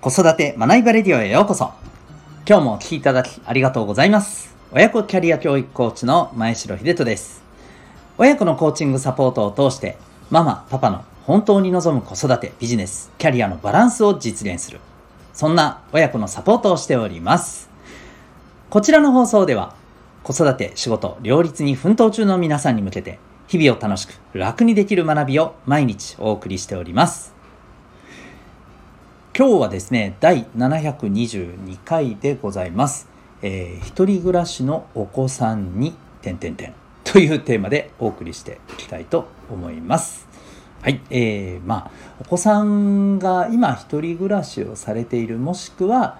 [0.00, 1.74] 子育て学びバレディオへようこそ。
[2.48, 4.56] 今日もお聴きいただきありがとうございます。
[4.72, 7.42] 親子キャリア教育コーチの前城秀人です。
[8.16, 9.98] 親子のコーチングサポートを通して、
[10.30, 14.80] ママ、パパの本当に望む子育て、ビジネス、キャリアのバランスを実現する。
[15.34, 17.68] そんな親子のサポートをしております。
[18.70, 19.74] こちらの放送では、
[20.22, 27.38] 子育て、仕事、両立に奮闘中の皆さんに向けて、日々を楽しく楽にできる学びを毎日お送りしております。
[29.40, 33.08] 今日はですね、第722回でございます。
[33.40, 40.28] えー、一人暮らしのお子さんに、点々点というテーマでお送りしていきたいと思います。
[40.82, 41.90] はい、えー、まあ、
[42.20, 46.18] お子さんが今一人暮らしをされている、もしくは、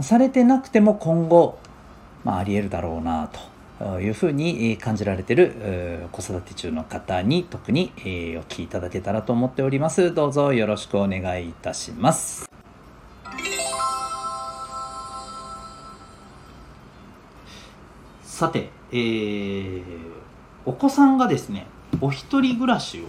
[0.00, 1.60] されてなくても今後、
[2.24, 3.30] まあ、あり得るだろうな
[3.78, 10.12] というふうに感じられている子育て中の方に特にお聞きいただけたらと思っております。
[10.12, 12.55] どうぞよろしくお願いいたします。
[18.36, 19.82] さて、えー、
[20.66, 21.66] お子さんがですね、
[22.02, 23.04] お一人暮らしを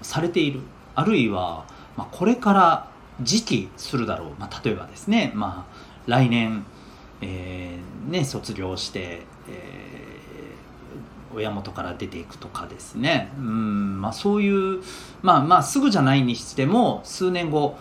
[0.00, 0.60] されている、
[0.94, 1.66] あるいは、
[1.98, 2.88] まあ、これから
[3.20, 5.74] 時期するだろう、まあ、例えばですね、まあ、
[6.06, 6.64] 来年、
[7.20, 13.30] えー、ね、卒業して、えー、親元から出ていくとかですね。
[13.36, 14.82] うんまあそういう
[15.20, 17.76] まあまあすぐじゃないにしても数年後、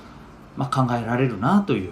[0.58, 1.92] まあ、考えられるなという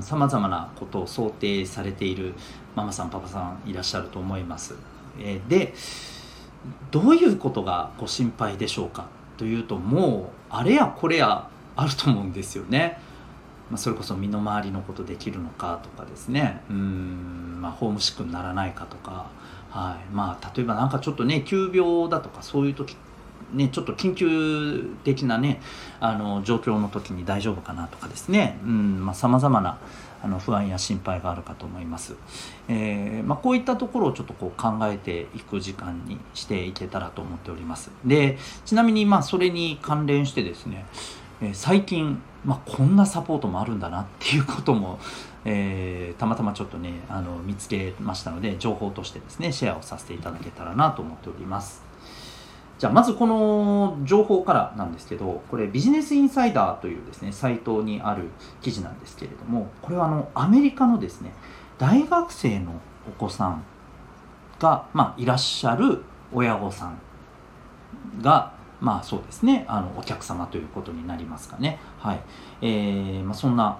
[0.00, 2.34] さまざまなことを想定されている
[2.74, 4.74] ママさんパパさんいらっしゃると思います。
[5.18, 5.74] えー、で
[6.90, 9.06] どういうことがご心配でしょうか？
[9.36, 12.98] というともうあれやこれやあると思うんですよね。
[13.70, 19.30] まあ、それこそ身の回りのことできるのかとかですねうん、まあ、ホームシックにならないかとか、
[19.70, 22.96] はいまあ、例えば何かちょっとね急病だとかそういう時
[23.52, 25.60] ね、ちょっと緊急的なね
[26.00, 28.58] あの状況の時に大丈夫かなとかですね。
[29.14, 29.78] さまざ、まな
[30.22, 32.14] あの不安や心配があるかと思います、
[32.68, 37.90] えーまあ、こういったところをちょっとこう考えていく時間にしていけたらと思っております。
[38.04, 40.86] でちなみにまあそれに関連してですね、
[41.40, 44.98] えー、最近まあ、こんなサポートもあるんだなっていうことも、
[45.44, 51.91] えー、たまたまちょっとねあの見つけましたので情報としてですねシェアをさせていただけたらなと思っております。
[52.82, 58.24] じゃあまずこの情報からなんですけどこれビジネスインサイダーというですねサイトにある
[58.60, 61.32] 記事なんですけれどもこれはあのアメリカのですね
[61.78, 62.72] 大学生の
[63.06, 63.62] お子さん
[64.58, 66.98] が、まあ、いらっしゃる親御さん
[68.20, 71.78] がまあそうですねあのお客様ということになりますかね。
[72.00, 72.20] はい。
[72.62, 73.78] えーまあ、そんな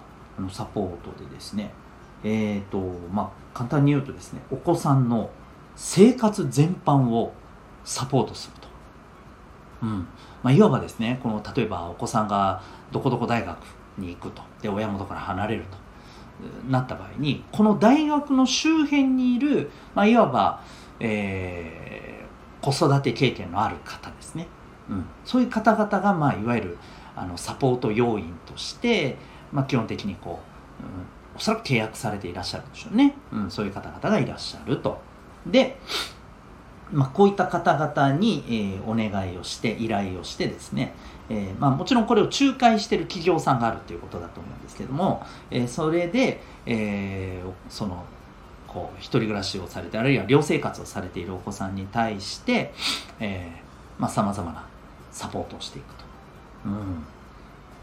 [0.48, 1.72] サポートでですね
[2.22, 2.78] えっ、ー、と
[3.12, 5.28] まあ簡単に言うとですねお子さんの
[5.74, 7.32] 生活全般を
[7.82, 8.61] サポートする、
[9.82, 10.06] うん。
[10.43, 13.59] まあ、いわばですねこの例えばお子さんがどこどこ大学
[13.98, 14.43] に行くと。
[14.60, 15.82] で親元から離れると。
[16.69, 20.62] なった場合にこの大学の周辺にいる、まあ、いわば、
[20.98, 24.48] えー、子育て経験のある方ですね。
[24.91, 26.78] うん、そういう方々が、まあ、いわゆる
[27.14, 29.16] あのサポート要員として、
[29.53, 30.41] まあ、基本的にこ
[30.81, 35.00] う、うん、おそらく契約されていらっしゃるんでしょうね、うん、そういう方々がいらっしゃると。
[35.47, 35.78] で、
[36.92, 40.94] まあ、こういった方々に、えー、お願いをして依頼をしてですね、
[41.30, 48.04] えーまあ、もちろんこれを仲介している企業さんがあるということだと思うんですけども、えー、それで、えー、その
[48.69, 52.72] こう一人暮らしをされてあるいは寮生活をされているお子さんに対して、
[53.20, 54.66] えーまあ、様々な
[55.10, 56.04] サポートをしていくと。
[56.66, 57.04] うん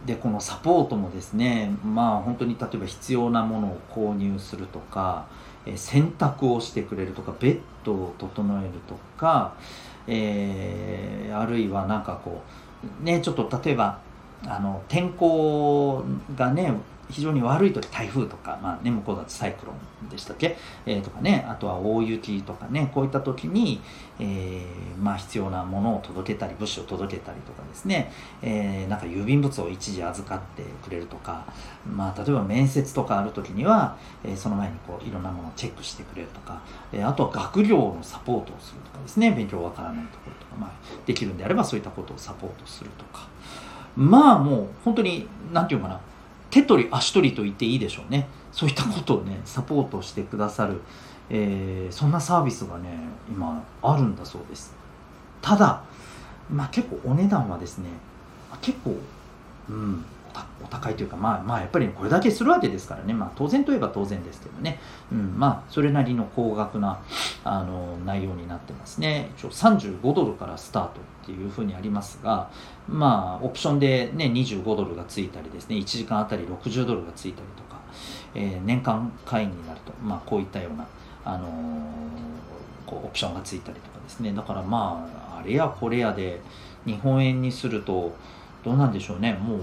[0.06, 5.26] でこのサポートもですねまあ本当に例えば必要なものを購入するとか、
[5.66, 9.54] え洗濯をしてくれるとかベッドを整えるとか、
[10.08, 12.42] えー、あるいは何かこ
[13.02, 14.00] うねちょっと例えば
[14.46, 16.04] あの天候
[16.36, 16.74] がね
[17.10, 19.74] 非常に悪い時台風とか、まあね、向こうだとサイクロ
[20.06, 23.82] ンでしたっけ、えー、とかねあとは大雪とかねこういった時に、
[24.20, 28.12] えー、まあ、必要なものを届けたり物資を届けたりとかですね、
[28.42, 31.46] えー、なんか郵便物を一時預かってくれるとか、
[31.86, 36.62] まあ、例えば面接とかある時には、えその前にこういろんなものをチェックしてくれるとか、
[36.92, 39.32] えあとは学業のサポートをするとかですね。
[39.32, 40.72] 勉強わからないところとか、まあ、
[41.06, 43.28] できるんであればそういったことをサポートするとか。
[43.96, 46.00] まあもう本当に何て言うかな。
[46.50, 48.28] 手取り足取りと言っていいでしょうね。
[48.52, 50.82] そういったことをねサポートしてくださる、
[51.30, 52.98] えー、そんなサービスがね
[53.30, 54.74] 今あるんだそうです。
[55.42, 55.84] ただ
[56.52, 57.90] まあ結構お値段はですね
[58.62, 58.96] 結構
[59.70, 60.04] うん
[60.64, 63.14] お高いというかまあまあやっぱりこれだけするわけですからね。
[63.14, 64.80] まあ当然といえば当然ですけどね、
[65.12, 67.00] うん、まあそれなりの高額な
[67.44, 69.30] あの内容になってますね。
[69.38, 72.50] 一応35ドルからスタートっていうふうにありますが
[72.88, 77.80] まあオプションでね25ドルがついたりですね1時間あたり60ドルがついたりとか、
[78.36, 80.88] えー、年間会員になるとまあこういったような
[81.24, 81.50] あのー、
[82.86, 84.34] こうオプションがついたりとかですね。
[84.34, 86.42] だからまああれやこれやで
[86.86, 88.14] 日本円にすると
[88.64, 89.34] どうなんでしょうね。
[89.34, 89.60] もう、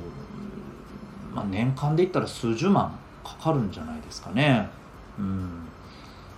[1.35, 4.69] まあ、年間で言ったら数十万かかるんじゃないですかね。
[5.19, 5.67] うん。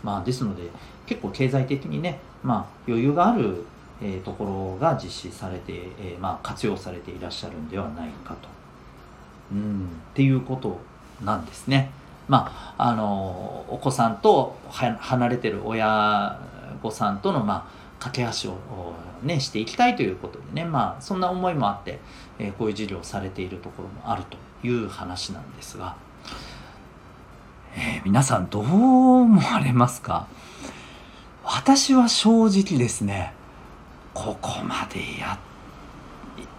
[0.02, 0.70] まあ、ですので
[1.06, 3.64] 結構経済的にね、まあ、余裕がある、
[4.02, 8.48] えー、ところが実施されて、えー、まあ、活用されていらっしゃるんではないかと。
[9.52, 10.78] うんっていうこと
[11.24, 11.90] なんですね。
[12.28, 16.38] まあ、あのお子さんと離れてる親
[16.82, 21.98] 御さんとの、まあ、架け橋を、ね、していきたいということでね、まあ、そんな思いもあって、
[22.38, 24.36] えー、こういう授業をされているところもあると
[24.66, 25.96] いう話なんですが、
[27.76, 30.26] えー、皆さんどう思われますか？
[31.44, 33.32] 私は正直ですね
[34.14, 35.38] ここまでや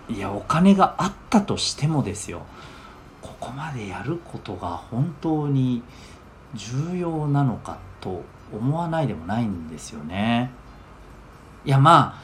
[0.09, 2.41] いやお金があったとしてもですよ
[3.21, 5.83] ここまでやることが本当に
[6.56, 10.50] 重要なのかと思わないでもないんですよね。
[11.65, 12.21] いやまあ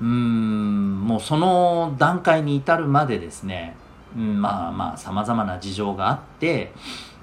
[0.00, 3.76] うんもうその段階に至るまでですね、
[4.16, 6.72] うん、まあまあさまざまな事情があって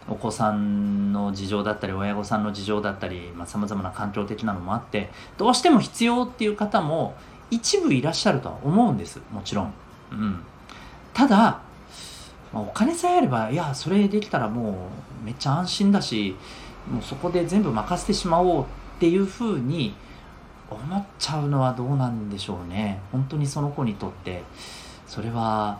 [0.07, 7.15] お子さんの事情だったり親御さんの事情だったりさまざ、まな環境的なのもあってどうしても必要っていう方も
[7.49, 9.21] 一部いらっしゃるとは思うんです。
[9.31, 9.73] もちろん。
[10.11, 10.39] うん、
[11.13, 11.61] ただ、
[12.53, 14.89] ま、お金さえあればいやそれできたらも
[15.21, 16.35] うめっちゃ安心だし
[16.91, 18.65] もうそこで全部任せてしまおうっ
[18.99, 19.95] ていうふうに
[20.69, 22.99] 思っちゃうのはどうなんでしょうね。
[23.11, 24.43] 本当にその子にとって。
[25.07, 25.79] それは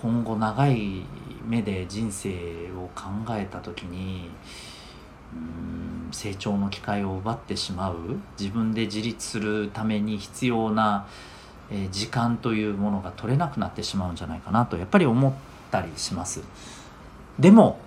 [0.00, 1.02] 今後長い
[1.44, 2.30] 目で人生
[2.76, 4.30] を考えた時に
[5.34, 7.96] うん成長の機会を奪ってしまう
[8.38, 11.06] 自分で自立するために必要な、
[11.70, 15.32] え、時間というものが取れなくなってしまうんじゃないかなとやっぱり思っ
[15.70, 16.42] たりします。
[17.38, 17.78] でも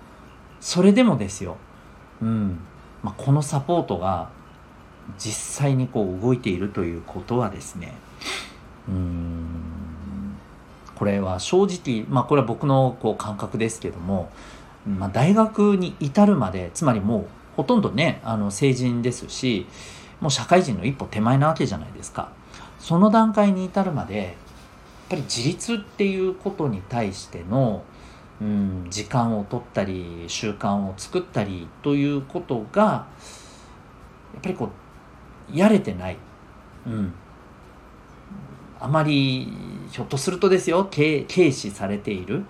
[0.60, 1.56] それでもですよ、
[2.20, 2.60] うん。
[3.02, 4.28] まあ、このサポートが
[5.18, 7.94] 実際にこう動いているということはですね
[8.88, 9.31] うん。
[11.02, 14.30] これは正直まあこれは僕のこう感覚ですけども、
[14.86, 17.26] まあ、大学に至るまでつまりもう
[17.56, 19.66] ほとんどねあの成人ですし
[20.20, 22.30] もう社会人の一歩手前なわけじゃないですか
[22.78, 24.34] その段階に至るまでやっ
[25.08, 27.82] ぱり自立っていうことに対しての
[28.40, 33.06] うん、時間を取ったり習慣を作ったりということがや
[34.38, 34.70] っぱりこ
[35.52, 36.16] うやれてない。
[36.86, 37.12] うん。
[38.78, 39.52] あまり、
[39.92, 42.44] ひょっとするとですよ、軽視されている。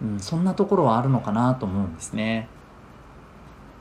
[0.00, 2.48] うん、そんなところはあるのかなと思うんですね。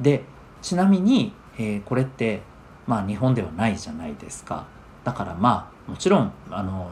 [0.01, 0.24] で、
[0.62, 2.41] ちなみに、えー、これって、
[2.88, 4.65] まあ日本ではないじゃないですか。
[5.03, 6.89] だからまあ、もちろん、あの、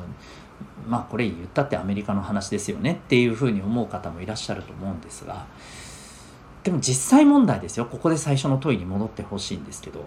[0.88, 5.46] まあこれ言ったってアメリカの話ですよねっていうふうに思う方もいらっしゃると思うんですが、
[6.64, 7.86] でも実際問題ですよ。
[7.86, 10.06] ここで最初の問いに戻ってほしいんですけど、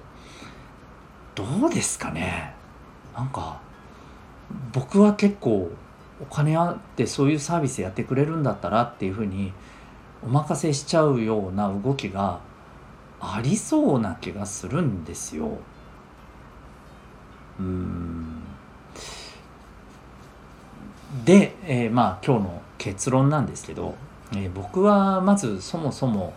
[1.34, 2.54] どうですかね？
[3.14, 3.60] なんか
[4.72, 5.70] 僕は結構
[6.20, 9.52] お金あってそういうサービスやってくれるんだったらっていうふうに
[10.22, 12.40] お任せしちゃうような動きが
[13.20, 15.58] ありそうな気がするんですよ。
[17.58, 18.42] うん
[21.24, 23.94] で、えー、まあ今日の結論なんですけど、
[24.32, 26.32] えー、僕はまずそもそも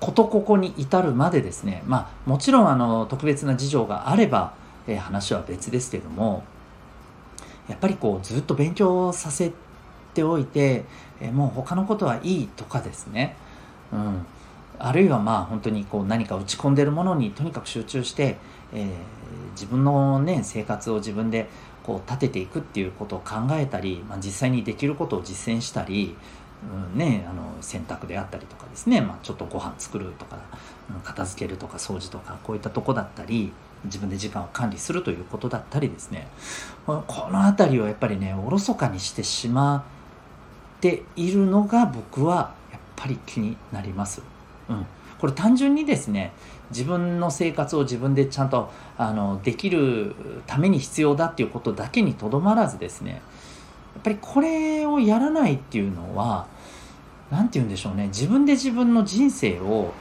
[0.00, 4.54] ことここに至るまでですねまあもちろんあの特別な事情があれば、
[4.86, 6.44] えー、話は別ですけども
[7.68, 9.52] やっぱりこうずっと勉強させ
[10.14, 10.84] ておいて、
[11.20, 13.36] え、もう他のことはいいとかですね、
[13.92, 14.26] うん、
[14.78, 18.36] あるいはまあ本当にこう何か打ち込んでるものにとにかく集中して、
[18.72, 18.88] えー、
[19.52, 21.48] 自分のね生活を自分で
[21.82, 26.16] こう立てていくっていうことを考えたり、まあ、実際にできることを実践したり、
[26.92, 30.38] うんね、あの洗濯であったりとかですね、まあ、ちょっとご飯作るとか
[30.90, 33.52] うん片付けるとか掃除とかこういったとこだったり
[33.84, 36.28] 自分で時間を管理するということだったりですね
[36.86, 39.84] この辺りをやっぱりねおろそかにしてしま
[40.78, 44.22] っているのが僕はやっぱり気になります。
[44.68, 44.86] うん、
[45.18, 46.32] これ単純にですね
[46.70, 50.14] 自分の生活を自分でちゃんとあのできる
[50.46, 53.18] ために必要だっていうことだけにとどまらずですねや
[54.00, 56.46] っぱりこれをやらないっていうのは
[57.30, 59.92] 何て言うんでしょうね自分で自分の人生を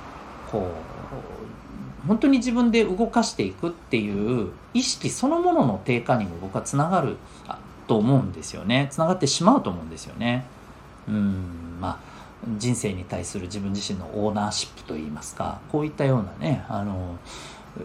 [0.52, 1.31] こう
[2.08, 7.17] 本当に自分で動かしていくっていう意識そのものの低下にも僕はつながる
[7.88, 10.46] と思うんですよねつながってしまうと思うんですよね。
[11.08, 12.12] うんまあ
[12.58, 17.20] 人生に対する自分自身のオーナーシップといいますかこういったようなねあの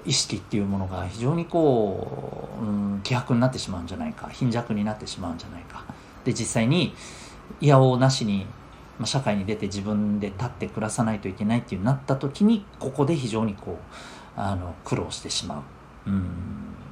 [0.04, 5.84] 意識っていうものが非常にこう、うん、希薄になってしまうんじゃないか貧弱になってしまうんじゃないか
[6.24, 6.94] で実際に
[7.60, 8.46] いやおなしに、
[8.98, 13.78] まあ、社会に出て自分で立って暮らさないといけないっていうなった時にここで非常にこ
[14.36, 15.62] うあの苦労してしま
[16.06, 16.24] う、うん、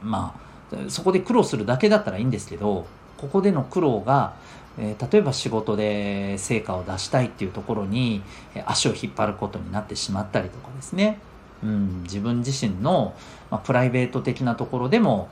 [0.02, 0.38] ま
[0.72, 4.34] あそこで苦労するだけだったらいいんですけどここでの苦労が
[4.78, 8.22] えー、例えば仕事で成果を出したいっていうところに
[8.66, 11.18] 足を引っ張ることになってしまったりとかですね、
[11.62, 13.14] うん、自分自身の、
[13.50, 15.28] まあ、プライベート的なところでも、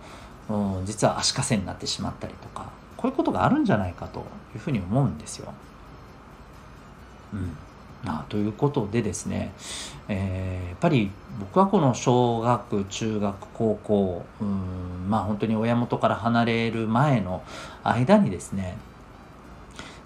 [0.48, 4.20] うん、実は足かせになってしまったりとかこういうことがあるんじゃないかと
[4.54, 5.52] いうふうに思うんですよ。
[7.32, 7.56] うん。
[8.04, 9.52] あ、ということでですね、
[10.08, 17.42] えー、やっぱり僕はこの小学中学高校うんまあ本当に親元から離れる前の
[17.84, 18.76] 間にですね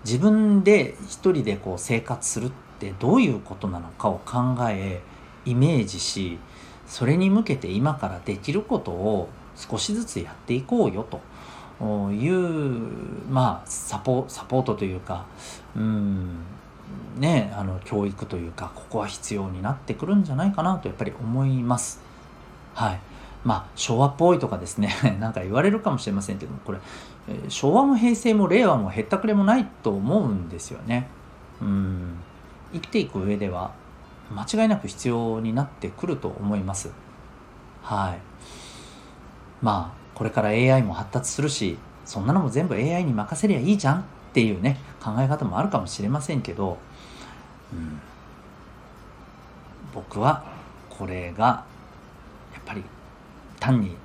[0.05, 5.01] 自分で一人でこう生活するってどういうことなのかを考え
[5.47, 6.39] イメージし
[6.87, 11.21] それに向けて今からできることを少しずつやっていこうよと
[12.13, 12.81] いう
[13.31, 15.27] まあサポサポートというか
[15.75, 16.37] うん
[17.17, 22.01] ねあの教育というかここは必要になってくるんじゃないかなとやっぱり思います。
[22.75, 23.01] はい
[23.45, 26.79] まあ昭和っぽいとかですね なんか言われるかもしれませんけどもこれ
[27.49, 31.09] 昭和も平成も令和もへったくれもないと思うんですよね。
[31.61, 32.17] うん
[32.73, 33.71] 生きていく上では
[34.35, 36.91] 間違いなく必要になってくると思います。
[37.83, 38.19] はい。
[39.63, 44.05] まあこれから AI も発達するしそんなのも全部 AI に任せりゃいいじゃん
[44.37, 46.77] っていうね考え方もあるかもしれませんけど、
[47.73, 47.99] うん、
[49.95, 50.45] 僕は
[50.91, 51.65] これが
[52.53, 52.83] やっぱり
[53.59, 53.97] 単に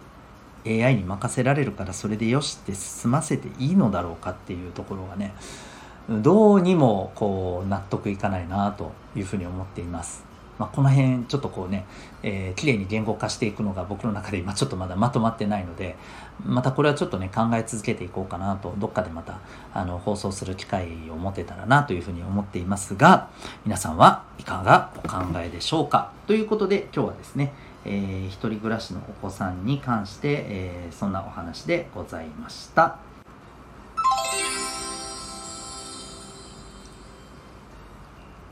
[0.65, 5.33] AI に任せられるからそれでよしって済ませていいのだろうかっていうところがね
[6.09, 10.30] どうにもこう納得いかないなというふうに思っています。
[10.62, 11.88] まあ、この辺ちょっとこうね、
[12.22, 15.96] えー、綺麗に言語化していくのが僕の中で今ちょっとまだまとまってないので
[16.46, 19.39] またこれはちょっとね考え続けていこうかなとどっかでまた
[19.74, 23.30] あの放送する機会を持てたらなというふうに思っていますが
[23.65, 26.12] 皆さんはいかがお考えでしょうか？
[26.27, 27.51] ということで今日はですね
[27.84, 33.00] えー、一人暮らしのお子さんに関して、えー、そんなお話でございました。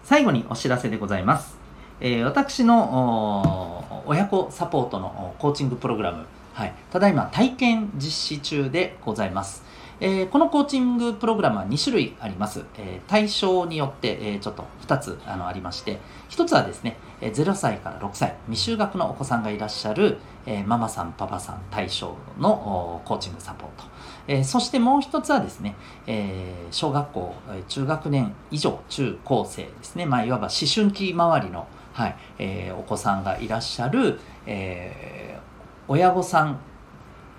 [0.04, 1.59] 最後にお知らせでございます、
[2.02, 9.64] えー、私の親子サポートのコーチングプログラム、はい、ただいま体験実施中でございます。
[10.02, 12.64] えー、このコーチングプログラムは2種類あります。
[12.78, 23.84] えー、対象によって、えー、ちょっと2つあのありまして、1つはですね、えー、0歳から6歳、未就学のお子さんがいらっしゃる、えー、ママさん、パパさん対象のコーチングサポート。
[24.28, 25.76] えー、そしてもう1つはですね、
[26.08, 27.36] えー、小学校、
[27.68, 32.16] 中学年以上、中高生ですね、まあ、いわば思春期周りの、はい。
[32.38, 35.40] えー、お子さんがいらっしゃる、えー、
[35.88, 36.60] 親御さん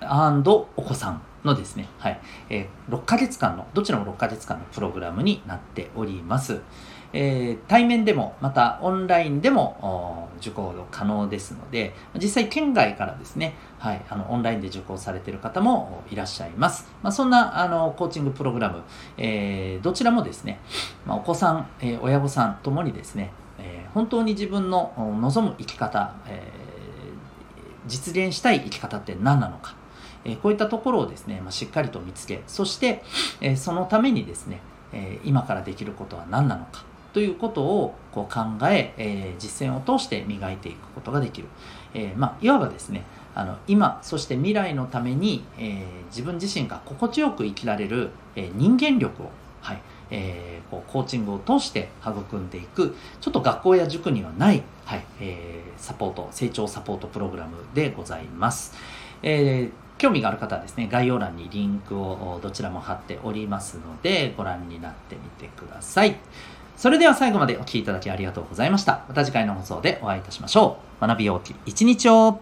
[0.03, 2.21] お子さんのですね、はい。
[2.49, 6.61] えー、6ヶ月間の、どちらも6ヶ月間のプログラムになっております。
[7.13, 16.89] えー、対面でも、またオンラインでも受講可能ですので、実際県外からですね、はい、あのオンラインで受講されている方もいらっしゃいます。
[17.03, 18.83] まあ、そんなあのコーチングプログラム、
[19.17, 20.61] えー、どちらもですね、
[21.07, 29.75] まあ、お子さん、えー、親御さんともにですね、えー、本当に自分の望む生き方、えー、実現したい生き方って何なのか、
[30.25, 33.03] えこういったところをですね、まあ、しっかりと見つけそして、
[33.41, 34.61] えそのためにですね、
[34.93, 36.85] え今からできることは何なのか。
[37.13, 41.49] ということをこう考ええ実践を通して磨いていくことができる、
[41.93, 43.03] えまあ、いわばですね
[43.35, 58.75] あの今そして未来のために、えー自分自身が心地よく生きられる、え人間力を、はいえー、こうコーチングを通して育んでいくちょっと学校や塾にはない、はいえー、サポート成長サポートプログラムでございます。
[59.23, 66.17] えー興味がある方はですね、概要欄にリンクをどちらも貼っておりますので、ご覧になってみてください。
[66.75, 69.05] それでは最後までお聴きいただきありがとうございました。
[69.09, 71.07] また次回の放送でお会いいたしましょう。
[71.07, 72.41] 学びようき一日を